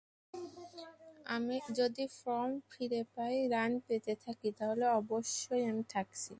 [1.77, 6.29] যদি ফর্ম ফিরে পাই, রান পেতে থাকি, তাহলে অবশ্যই আমি থাকছি।